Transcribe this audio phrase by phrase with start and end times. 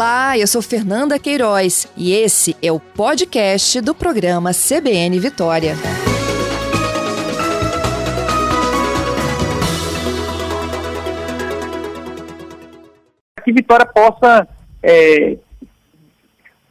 [0.00, 5.74] Olá, eu sou Fernanda Queiroz e esse é o podcast do programa CBN Vitória.
[13.44, 14.48] Que Vitória possa
[14.82, 15.36] é,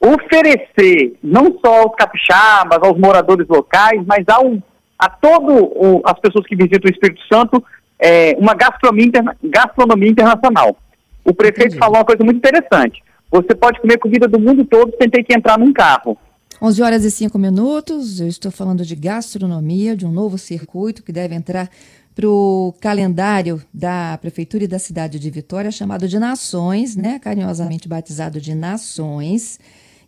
[0.02, 4.57] oferecer não só aos capixabas, aos moradores locais, mas ao,
[4.98, 5.55] a todas
[6.04, 7.64] as pessoas que visitam o Espírito Santo
[8.00, 10.75] é, uma gastronomia, interna, gastronomia internacional.
[11.23, 11.77] O prefeito Entendi.
[11.77, 13.08] falou uma coisa muito interessante.
[13.32, 16.18] Você pode comer comida do mundo todo sem ter que entrar num carro.
[16.62, 21.12] 11 horas e 5 minutos, eu estou falando de gastronomia, de um novo circuito que
[21.12, 21.70] deve entrar
[22.14, 27.18] para o calendário da Prefeitura e da cidade de Vitória, chamado de Nações, né?
[27.20, 29.60] carinhosamente batizado de Nações,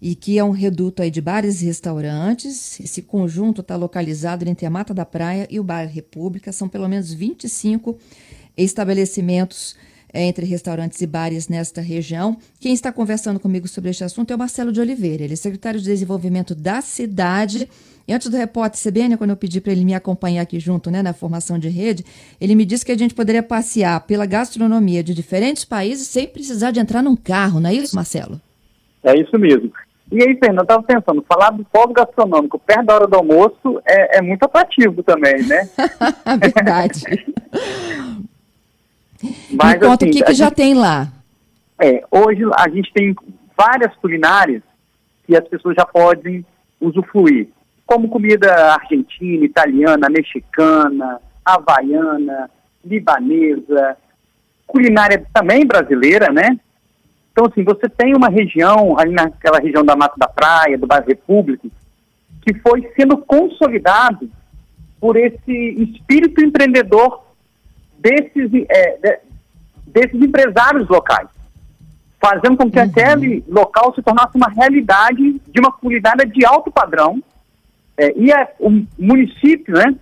[0.02, 2.80] e que é um reduto aí de bares e restaurantes.
[2.82, 6.52] Esse conjunto está localizado entre a Mata da Praia e o Bar República.
[6.52, 7.98] São pelo menos 25
[8.58, 9.76] estabelecimentos
[10.14, 12.38] entre restaurantes e bares nesta região.
[12.60, 15.80] Quem está conversando comigo sobre este assunto é o Marcelo de Oliveira, ele é secretário
[15.80, 17.70] de Desenvolvimento da cidade.
[18.08, 21.02] E antes do repórter CBN, quando eu pedi para ele me acompanhar aqui junto né,
[21.02, 22.04] na formação de rede,
[22.42, 26.72] ele me disse que a gente poderia passear pela gastronomia de diferentes países sem precisar
[26.72, 28.42] de entrar num carro, não é isso, Marcelo?
[29.04, 29.72] É isso mesmo.
[30.12, 33.82] E aí, Fernando, eu estava pensando, falar do polo gastronômico perto da hora do almoço
[33.88, 35.70] é, é muito atrativo também, né?
[36.54, 37.04] Verdade.
[39.52, 41.08] Mas, Me conta assim, o que, que já gente, tem lá.
[41.80, 43.16] É, hoje a gente tem
[43.58, 44.62] várias culinárias
[45.26, 46.46] que as pessoas já podem
[46.80, 47.48] usufruir,
[47.86, 52.50] como comida argentina, italiana, mexicana, havaiana,
[52.84, 53.98] libanesa,
[54.66, 56.60] culinária também brasileira, né?
[57.32, 61.08] Então, assim, você tem uma região, ali naquela região da Mata da Praia, do Bairro
[61.08, 61.68] República,
[62.42, 64.30] que foi sendo consolidado
[65.00, 67.24] por esse espírito empreendedor
[68.02, 69.20] desses, é, de,
[69.88, 71.28] desses empresários locais,
[72.20, 72.86] fazendo com que uhum.
[72.86, 77.22] aquele local se tornasse uma realidade de uma culinária de alto padrão.
[77.98, 79.96] É, e a, o município né,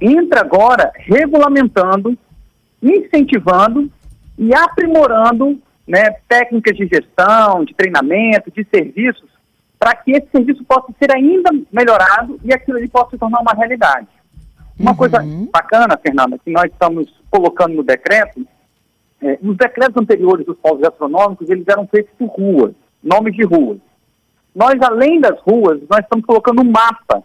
[0.00, 2.16] entra agora regulamentando,
[2.82, 3.90] incentivando
[4.38, 9.30] e aprimorando né, técnicas de gestão, de treinamento, de serviços,
[9.78, 13.54] para que esse serviço possa ser ainda melhorado e aquilo ali possa se tornar uma
[13.54, 14.08] realidade.
[14.78, 14.96] Uma uhum.
[14.96, 15.18] coisa
[15.50, 18.46] bacana, Fernanda, que nós estamos colocando no decreto,
[19.22, 23.78] é, nos decretos anteriores dos polos gastronômicos, eles eram feitos por ruas, nomes de ruas.
[24.54, 27.22] Nós, além das ruas, nós estamos colocando um mapa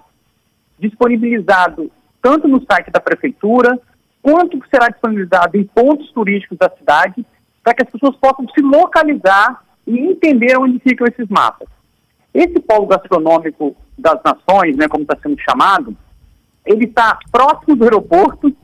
[0.79, 1.91] disponibilizado
[2.21, 3.79] tanto no site da prefeitura,
[4.21, 7.25] quanto será disponibilizado em pontos turísticos da cidade,
[7.63, 11.67] para que as pessoas possam se localizar e entender onde ficam esses mapas.
[12.33, 15.95] Esse polo gastronômico das nações, né, como está sendo chamado,
[16.65, 18.55] ele está próximo do aeroporto,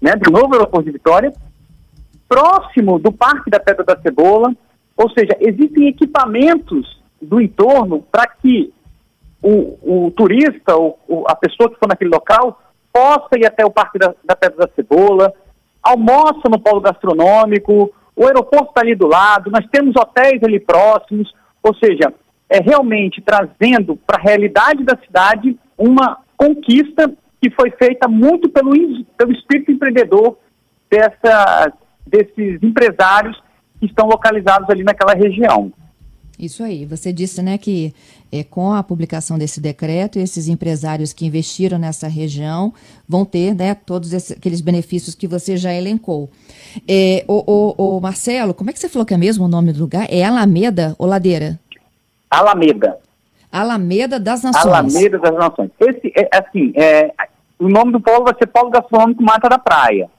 [0.00, 1.32] né, do novo aeroporto de Vitória,
[2.28, 4.54] próximo do Parque da Pedra da Cebola,
[4.96, 8.72] ou seja, existem equipamentos do entorno para que
[9.42, 12.60] o, o turista, ou, a pessoa que for naquele local,
[12.92, 15.32] possa ir até o Parque da, da Pedra da Cebola,
[15.82, 21.34] almoça no polo gastronômico, o aeroporto está ali do lado, nós temos hotéis ali próximos,
[21.62, 22.12] ou seja,
[22.48, 28.72] é realmente trazendo para a realidade da cidade uma conquista que foi feita muito pelo,
[29.16, 30.38] pelo espírito empreendedor
[30.90, 31.72] dessa,
[32.06, 33.40] desses empresários
[33.80, 35.72] que estão localizados ali naquela região.
[36.38, 36.84] Isso aí.
[36.86, 37.94] Você disse, né, que
[38.32, 42.74] é, com a publicação desse decreto, esses empresários que investiram nessa região
[43.08, 46.28] vão ter, né, todos esses, aqueles benefícios que você já elencou.
[46.88, 49.72] É, o, o, o, Marcelo, como é que você falou que é mesmo o nome
[49.72, 50.06] do lugar?
[50.10, 51.58] É Alameda ou Ladeira?
[52.30, 52.98] Alameda.
[53.54, 54.66] Alameda das Nações.
[54.66, 55.70] Alameda das Nações.
[55.78, 57.12] Esse, é, assim, é,
[57.56, 60.10] o nome do polo vai ser Polo Gastronômico Mata da Praia.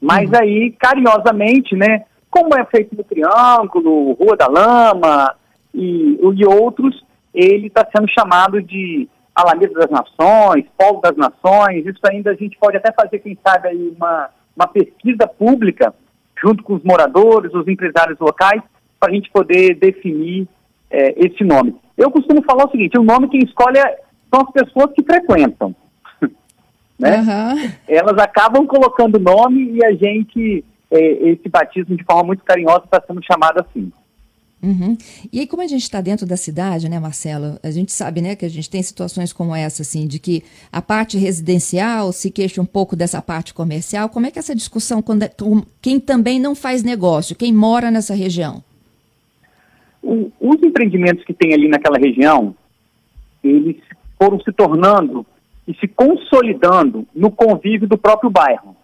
[0.00, 0.38] Mas uhum.
[0.38, 5.34] aí, carinhosamente, né, como é feito no Triângulo, Rua da Lama,
[5.72, 7.02] e, e outros,
[7.32, 11.86] ele está sendo chamado de Alameda das Nações, Polo das Nações.
[11.86, 15.94] Isso ainda a gente pode até fazer, quem sabe, aí uma, uma pesquisa pública
[16.38, 18.62] junto com os moradores, os empresários locais,
[19.00, 20.46] para a gente poder definir
[20.90, 21.74] é, esse nome.
[21.96, 24.00] Eu costumo falar o seguinte: o nome quem escolhe é,
[24.32, 25.74] são as pessoas que frequentam.
[26.98, 27.20] né?
[27.20, 27.72] Uhum.
[27.88, 33.02] Elas acabam colocando nome e a gente, é, esse batismo de forma muito carinhosa está
[33.06, 33.92] sendo chamado assim.
[34.64, 34.96] Uhum.
[35.30, 37.58] E aí, como a gente está dentro da cidade, né, Marcelo?
[37.62, 40.42] A gente sabe, né, que a gente tem situações como essa, assim, de que
[40.72, 44.08] a parte residencial se queixa um pouco dessa parte comercial.
[44.08, 45.18] Como é que é essa discussão com
[45.82, 48.64] quem também não faz negócio, quem mora nessa região?
[50.04, 52.54] O, os empreendimentos que tem ali naquela região,
[53.42, 53.76] eles
[54.18, 55.26] foram se tornando
[55.66, 58.76] e se consolidando no convívio do próprio bairro.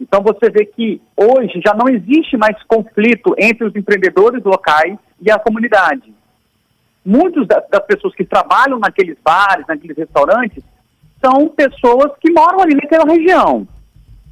[0.00, 5.30] Então você vê que hoje já não existe mais conflito entre os empreendedores locais e
[5.30, 6.12] a comunidade.
[7.04, 10.64] Muitas das, pessoas que trabalham naqueles bares, naqueles restaurantes,
[11.24, 13.66] são pessoas que moram ali naquela região.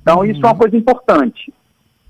[0.03, 0.25] Então uhum.
[0.25, 1.53] isso é uma coisa importante.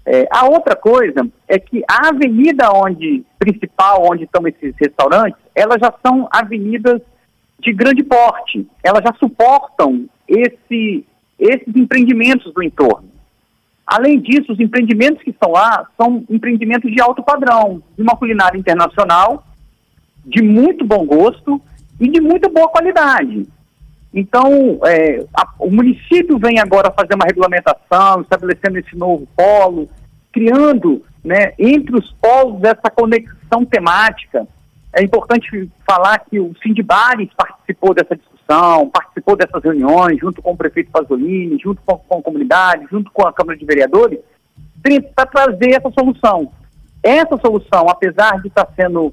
[0.05, 5.79] É, a outra coisa é que a avenida onde principal, onde estão esses restaurantes, elas
[5.81, 7.01] já são avenidas
[7.59, 8.67] de grande porte.
[8.83, 11.05] Elas já suportam esse,
[11.39, 13.09] esses empreendimentos do entorno.
[13.87, 18.57] Além disso, os empreendimentos que estão lá são empreendimentos de alto padrão, de uma culinária
[18.57, 19.45] internacional,
[20.25, 21.61] de muito bom gosto
[21.99, 23.47] e de muita boa qualidade.
[24.13, 29.89] Então, é, a, o município vem agora fazer uma regulamentação, estabelecendo esse novo polo,
[30.33, 34.47] criando né, entre os polos essa conexão temática.
[34.93, 38.31] É importante falar que o Sindibares participou dessa discussão
[38.89, 43.27] participou dessas reuniões, junto com o prefeito Pasolini, junto com, com a comunidade, junto com
[43.27, 44.19] a Câmara de Vereadores,
[45.15, 46.51] para trazer essa solução.
[47.03, 49.13] Essa solução, apesar de estar tá sendo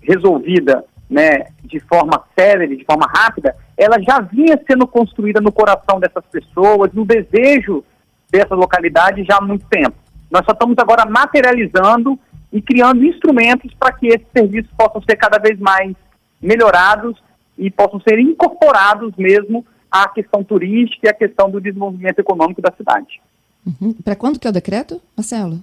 [0.00, 6.00] resolvida né, de forma célere, de forma rápida, ela já vinha sendo construída no coração
[6.00, 7.84] dessas pessoas, no desejo
[8.30, 9.94] dessa localidade já há muito tempo.
[10.30, 12.18] Nós só estamos agora materializando
[12.50, 15.94] e criando instrumentos para que esses serviços possam ser cada vez mais
[16.40, 17.22] melhorados
[17.58, 22.72] e possam ser incorporados mesmo à questão turística e à questão do desenvolvimento econômico da
[22.72, 23.20] cidade.
[23.66, 23.92] Uhum.
[24.02, 25.62] Para quando que é o decreto, Marcelo?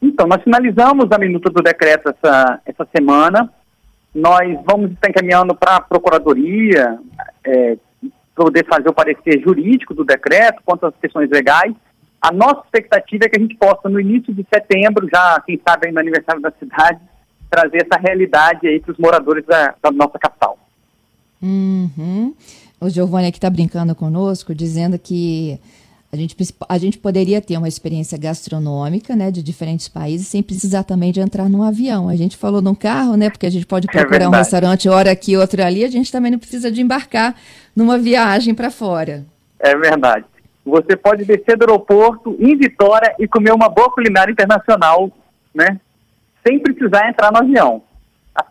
[0.00, 3.52] Então, nós finalizamos a minuta do decreto essa, essa semana.
[4.14, 6.98] Nós vamos estar encaminhando para a Procuradoria
[7.44, 7.76] é,
[8.34, 11.74] poder fazer o parecer jurídico do decreto quanto às questões legais.
[12.20, 15.90] A nossa expectativa é que a gente possa, no início de setembro, já, quem sabe,
[15.90, 17.00] no aniversário da cidade,
[17.50, 20.58] trazer essa realidade aí para os moradores da, da nossa capital.
[21.42, 22.34] Uhum.
[22.80, 25.60] O Giovanni aqui está brincando conosco, dizendo que
[26.14, 26.36] a gente,
[26.68, 31.18] a gente poderia ter uma experiência gastronômica, né, de diferentes países, sem precisar também de
[31.18, 32.08] entrar num avião.
[32.08, 34.88] A gente falou num carro, né, porque a gente pode é procurar é um restaurante
[34.88, 37.34] hora aqui, outra ali, a gente também não precisa de embarcar
[37.74, 39.24] numa viagem para fora.
[39.58, 40.24] É verdade.
[40.64, 45.10] Você pode descer do aeroporto em Vitória e comer uma boa culinária internacional,
[45.52, 45.80] né,
[46.46, 47.82] sem precisar entrar no avião,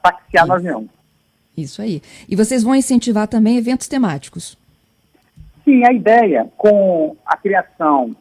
[0.02, 0.90] taxiar no avião.
[1.56, 2.02] Isso aí.
[2.28, 4.58] E vocês vão incentivar também eventos temáticos?
[5.64, 8.16] Sim, a ideia com a criação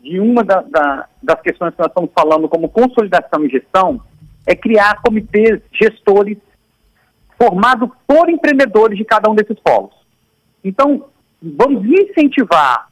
[0.00, 4.00] de uma da, da, das questões que nós estamos falando como consolidação e gestão
[4.46, 6.36] é criar comitês gestores
[7.38, 9.94] formados por empreendedores de cada um desses polos.
[10.62, 11.06] Então,
[11.42, 12.88] vamos incentivar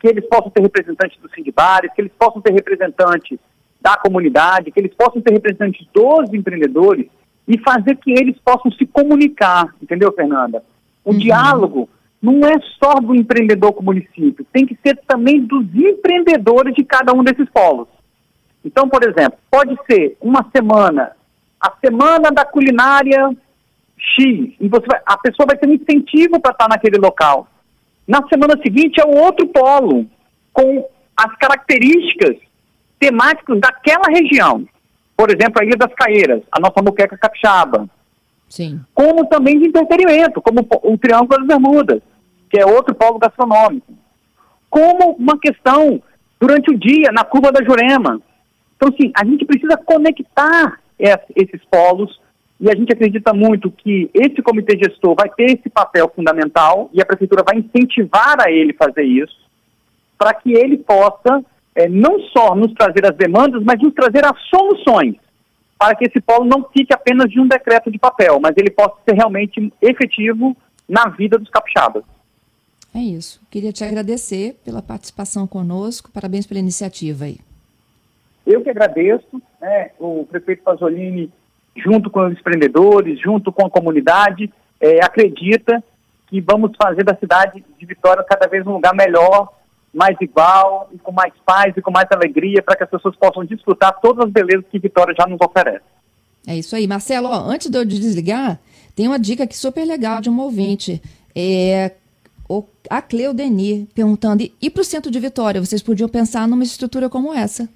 [0.00, 3.38] que eles possam ter representantes dos sindicatos, que eles possam ter representantes
[3.80, 7.06] da comunidade, que eles possam ter representantes dos empreendedores
[7.46, 10.62] e fazer que eles possam se comunicar, entendeu, Fernanda?
[11.04, 11.18] O uhum.
[11.18, 11.88] diálogo
[12.20, 16.84] não é só do empreendedor com o município, tem que ser também dos empreendedores de
[16.84, 17.88] cada um desses polos.
[18.64, 21.12] Então, por exemplo, pode ser uma semana,
[21.60, 23.30] a semana da culinária
[23.96, 27.46] X, e você vai, a pessoa vai ter um incentivo para estar naquele local.
[28.06, 30.06] Na semana seguinte é o outro polo,
[30.52, 32.36] com as características
[32.98, 34.66] temáticas daquela região
[35.16, 37.88] por exemplo, a Ilha das Caeiras, a nossa moqueca capixaba.
[38.48, 38.80] Sim.
[38.94, 42.02] Como também de entretenimento, como o Triângulo das Bermudas,
[42.50, 43.92] que é outro polo gastronômico.
[44.70, 46.02] Como uma questão
[46.40, 48.20] durante o dia, na curva da Jurema.
[48.76, 52.20] Então, sim, a gente precisa conectar esses polos
[52.60, 57.02] e a gente acredita muito que esse comitê gestor vai ter esse papel fundamental e
[57.02, 59.36] a prefeitura vai incentivar a ele fazer isso,
[60.16, 61.44] para que ele possa
[61.74, 65.16] é, não só nos trazer as demandas, mas nos trazer as soluções,
[65.78, 68.94] para que esse polo não fique apenas de um decreto de papel, mas ele possa
[69.04, 70.56] ser realmente efetivo
[70.88, 72.04] na vida dos capixabas.
[72.94, 73.42] É isso.
[73.50, 76.10] Queria te agradecer pela participação conosco.
[76.10, 77.38] Parabéns pela iniciativa aí.
[78.46, 79.42] Eu que agradeço.
[79.60, 81.30] Né, o prefeito Pasolini,
[81.76, 85.84] junto com os empreendedores, junto com a comunidade, é, acredita
[86.28, 89.52] que vamos fazer da cidade de Vitória cada vez um lugar melhor
[89.96, 93.44] mais igual, e com mais paz e com mais alegria, para que as pessoas possam
[93.44, 95.84] desfrutar todas as belezas que Vitória já nos oferece.
[96.46, 96.86] É isso aí.
[96.86, 98.60] Marcelo, ó, antes de eu desligar,
[98.94, 101.02] tem uma dica aqui super legal de um ouvinte.
[101.34, 101.92] É,
[102.48, 106.62] o, a Cleo Denis perguntando, e para o centro de Vitória, vocês podiam pensar numa
[106.62, 107.68] estrutura como essa?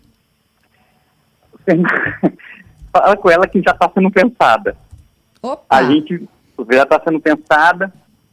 [2.93, 4.77] Fala com ela que já está sendo pensada.
[5.43, 5.65] Opa.
[5.71, 6.29] A gente
[6.71, 7.93] já está sendo pensada.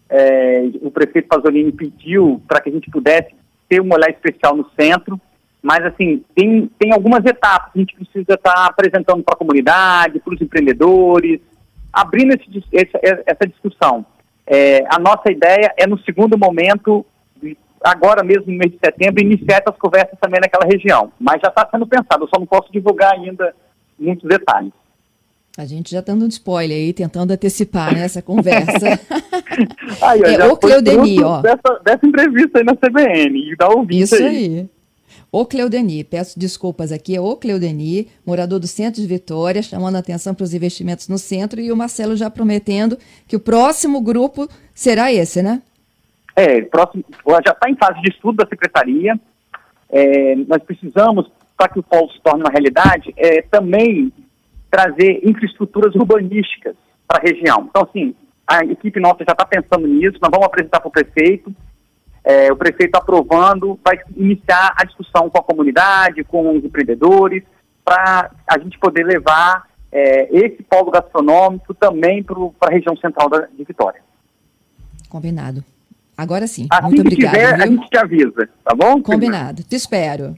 [0.10, 3.34] É, o prefeito Pasolini pediu para que a gente pudesse
[3.68, 5.20] ter um olhar especial no centro,
[5.62, 9.38] mas assim, tem, tem algumas etapas que a gente precisa estar tá apresentando para a
[9.38, 11.42] comunidade, para os empreendedores,
[11.92, 14.06] abrindo esse, essa, essa discussão.
[14.46, 17.06] É, a nossa ideia é, no segundo momento,
[17.84, 21.12] agora mesmo no mês de setembro, iniciar essas conversas também naquela região.
[21.20, 23.54] Mas já está sendo pensado, eu só não posso divulgar ainda
[24.00, 24.72] muitos detalhes.
[25.58, 29.00] A gente já está dando um spoiler aí, tentando antecipar né, essa conversa.
[30.02, 31.42] aí, é, o Cleudeni, ó.
[31.42, 34.26] Dessa, dessa entrevista aí na CBN, e da ouvinte Isso aí.
[34.26, 34.70] aí.
[35.32, 40.00] O Cleudeni, peço desculpas aqui, é o Cleudeni, morador do centro de Vitória, chamando a
[40.00, 44.48] atenção para os investimentos no centro, e o Marcelo já prometendo que o próximo grupo
[44.74, 45.62] será esse, né?
[46.36, 47.04] É, próximo,
[47.46, 49.20] já está em fase de estudo da secretaria.
[49.90, 54.14] É, nós precisamos, para que o polo se torne uma realidade, é, também
[54.70, 56.76] trazer infraestruturas urbanísticas
[57.08, 57.68] para a região.
[57.70, 58.16] Então, assim,
[58.48, 61.54] a equipe nossa já está pensando nisso, nós vamos apresentar para o prefeito,
[62.24, 67.44] é, o prefeito aprovando, vai iniciar a discussão com a comunidade, com os empreendedores,
[67.84, 73.48] para a gente poder levar é, esse polo gastronômico também para a região central da,
[73.48, 74.02] de Vitória.
[75.10, 75.64] Combinado.
[76.18, 76.68] Agora sim.
[76.70, 77.38] Assim Muito obrigada.
[77.38, 79.02] Tiver, a gente te avisa, tá bom?
[79.02, 79.64] Combinado.
[79.64, 80.38] Te espero.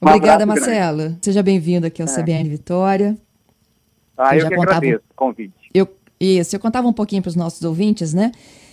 [0.00, 0.98] Um Obrigada, Marcelo.
[0.98, 1.18] Grande.
[1.22, 2.12] Seja bem-vindo aqui ao é.
[2.12, 3.16] CBN Vitória.
[4.16, 4.76] Ah, eu, eu já contava...
[4.78, 5.70] agradeço o convite.
[5.74, 5.88] Eu,
[6.20, 8.32] isso, eu contava um pouquinho para os nossos ouvintes, né?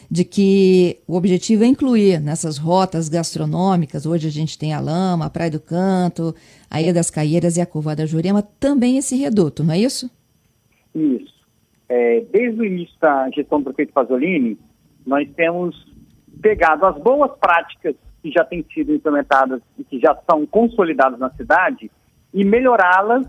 [0.09, 5.25] De que o objetivo é incluir nessas rotas gastronômicas, hoje a gente tem a Lama,
[5.25, 6.35] a Praia do Canto,
[6.69, 10.09] a Ilha das Caieiras e a Curva da Jurema, também esse reduto, não é isso?
[10.93, 11.33] Isso.
[11.89, 14.57] É, desde o início da gestão do prefeito Pasolini,
[15.05, 15.75] nós temos
[16.41, 21.29] pegado as boas práticas que já têm sido implementadas e que já são consolidadas na
[21.31, 21.91] cidade
[22.33, 23.27] e melhorá-las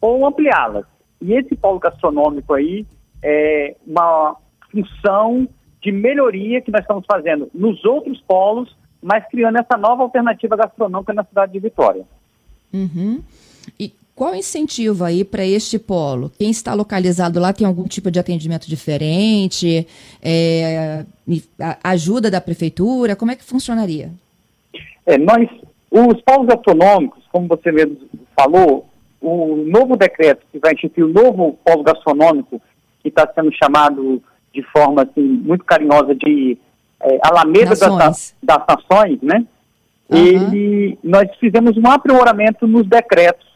[0.00, 0.84] ou ampliá-las.
[1.20, 2.86] E esse polo gastronômico aí
[3.24, 4.36] é uma
[4.70, 5.48] função
[5.82, 11.12] de melhoria que nós estamos fazendo nos outros polos, mas criando essa nova alternativa gastronômica
[11.14, 12.04] na cidade de Vitória.
[12.72, 13.22] Uhum.
[13.78, 16.30] E qual o incentivo aí para este polo?
[16.38, 19.86] Quem está localizado lá tem algum tipo de atendimento diferente?
[20.22, 21.04] É,
[21.82, 23.16] ajuda da prefeitura?
[23.16, 24.10] Como é que funcionaria?
[25.06, 25.48] É, nós,
[25.90, 27.96] os polos gastronômicos, como você mesmo
[28.34, 28.86] falou,
[29.20, 32.60] o novo decreto que vai instituir o novo polo gastronômico,
[33.04, 34.20] que está sendo chamado
[34.52, 36.56] de forma assim, muito carinhosa de
[37.02, 39.44] é, Alameda das, das Nações, né?
[40.08, 40.18] Uhum.
[40.18, 43.46] Ele, nós fizemos um aprimoramento nos decretos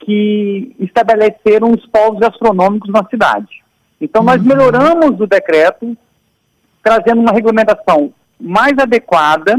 [0.00, 3.62] que estabeleceram os polos gastronômicos na cidade.
[4.00, 4.48] Então, nós uhum.
[4.48, 5.96] melhoramos o decreto,
[6.82, 9.56] trazendo uma regulamentação mais adequada,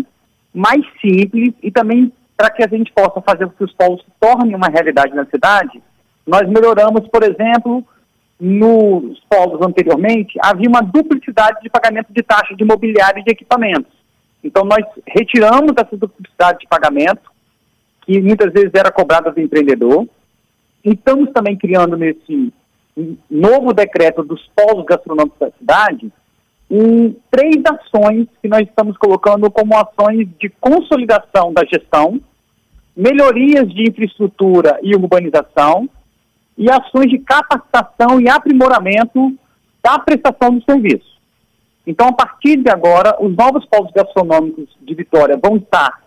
[0.54, 4.12] mais simples e também para que a gente possa fazer com que os polos se
[4.20, 5.82] tornem uma realidade na cidade.
[6.26, 7.84] Nós melhoramos, por exemplo,
[8.40, 13.92] nos polos anteriormente, havia uma duplicidade de pagamento de taxa de imobiliário e de equipamentos.
[14.44, 17.32] Então, nós retiramos essa duplicidade de pagamento,
[18.06, 20.08] que muitas vezes era cobrada do empreendedor,
[20.84, 22.54] estamos também criando nesse
[23.30, 26.12] novo decreto dos polos gastronômicos da cidade
[27.32, 32.20] três ações que nós estamos colocando como ações de consolidação da gestão,
[32.96, 35.90] melhorias de infraestrutura e urbanização
[36.58, 39.38] e ações de capacitação e aprimoramento
[39.84, 41.18] da prestação do serviço.
[41.86, 46.02] Então, a partir de agora, os novos polos gastronômicos de Vitória vão estar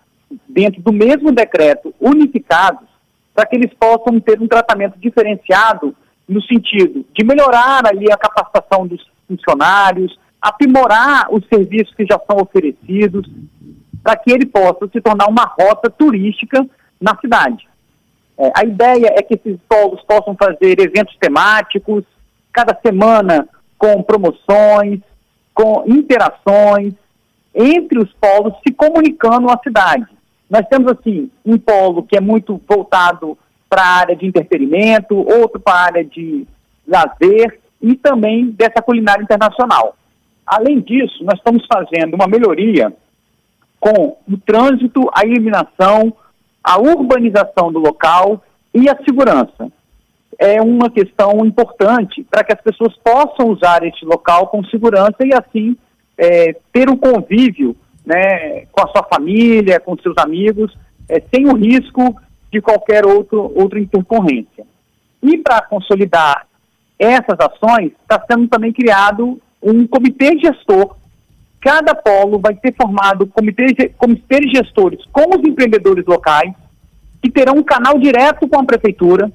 [0.49, 2.87] dentro do mesmo decreto, unificados,
[3.35, 5.95] para que eles possam ter um tratamento diferenciado
[6.29, 12.43] no sentido de melhorar ali a capacitação dos funcionários, aprimorar os serviços que já são
[12.43, 13.27] oferecidos,
[14.03, 16.67] para que ele possa se tornar uma rota turística
[17.01, 17.70] na cidade.
[18.41, 22.05] É, a ideia é que esses polos possam fazer eventos temáticos,
[22.51, 25.01] cada semana com promoções,
[25.53, 26.95] com interações
[27.55, 30.07] entre os polos, se comunicando a cidade.
[30.49, 33.37] Nós temos, assim, um polo que é muito voltado
[33.69, 36.47] para a área de entretenimento, outro para a área de
[36.89, 39.95] lazer e também dessa culinária internacional.
[40.47, 42.91] Além disso, nós estamos fazendo uma melhoria
[43.79, 46.13] com o trânsito, a iluminação,
[46.63, 48.43] a urbanização do local
[48.75, 49.71] e a segurança.
[50.39, 55.35] É uma questão importante para que as pessoas possam usar este local com segurança e
[55.35, 55.77] assim
[56.17, 60.77] é, ter um convívio né, com a sua família, com seus amigos,
[61.09, 62.17] é, sem o risco
[62.51, 64.65] de qualquer outro, outra intercorrência.
[65.23, 66.47] E para consolidar
[66.99, 70.97] essas ações, está sendo também criado um comitê gestor.
[71.61, 76.53] Cada polo vai ter formado comitês, comitês gestores com os empreendedores locais,
[77.23, 79.31] que terão um canal direto com a prefeitura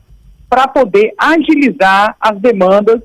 [0.50, 3.02] para poder agilizar as demandas,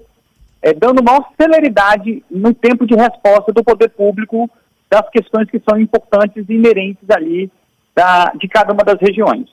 [0.63, 4.49] é, dando maior celeridade no tempo de resposta do poder público
[4.89, 7.51] das questões que são importantes e inerentes ali
[7.95, 9.49] da, de cada uma das regiões.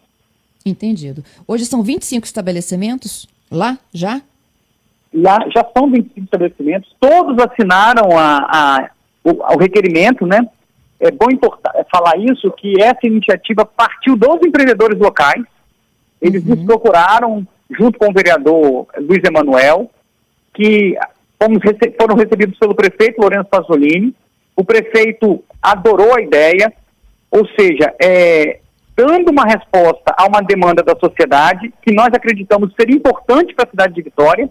[0.65, 1.23] Entendido.
[1.47, 4.21] Hoje são 25 estabelecimentos lá, já?
[5.13, 8.89] Lá já são 25 estabelecimentos, todos assinaram a, a
[9.31, 10.47] o, o, requerimento, né?
[10.99, 11.27] é bom
[11.75, 15.43] é falar isso, que essa iniciativa partiu dos empreendedores locais.
[16.21, 16.55] Eles uhum.
[16.55, 19.91] nos procuraram, junto com o vereador Luiz Emanuel,
[20.53, 20.97] que
[21.39, 24.15] fomos rece foram recebidos pelo prefeito Lourenço Pasolini.
[24.55, 26.73] O prefeito adorou a ideia,
[27.29, 28.59] ou seja, é,
[28.95, 33.69] dando uma resposta a uma demanda da sociedade que nós acreditamos ser importante para a
[33.69, 34.49] cidade de Vitória